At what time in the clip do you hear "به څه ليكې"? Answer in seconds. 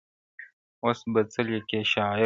1.13-1.79